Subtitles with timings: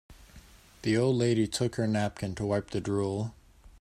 [0.81, 3.35] The old lady took her napkin to wipe the drool.